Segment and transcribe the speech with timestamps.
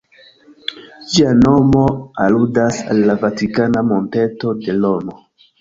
[1.11, 1.83] Ĝia nomo
[2.25, 5.19] aludas al la Vatikana monteto de Romo.